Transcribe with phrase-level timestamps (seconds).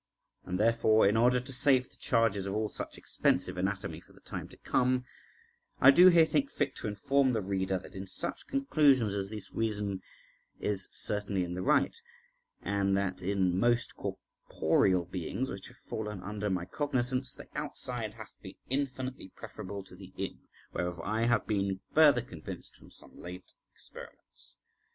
[0.45, 4.19] And therefore, in order to save the charges of all such expensive anatomy for the
[4.19, 5.05] time to come,
[5.79, 9.51] I do here think fit to inform the reader that in such conclusions as these
[9.53, 10.01] reason
[10.59, 11.95] is certainly in the right;
[12.63, 18.31] and that in most corporeal beings which have fallen under my cognisance, the outside hath
[18.41, 20.39] been infinitely preferable to the in,
[20.73, 24.55] whereof I have been further convinced from some late experiments.